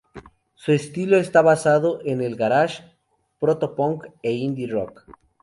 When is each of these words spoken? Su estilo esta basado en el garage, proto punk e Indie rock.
Su 0.55 0.71
estilo 0.71 1.17
esta 1.17 1.43
basado 1.43 1.99
en 2.03 2.21
el 2.23 2.35
garage, 2.35 2.83
proto 3.39 3.75
punk 3.75 4.05
e 4.23 4.31
Indie 4.31 4.65
rock. 4.65 5.03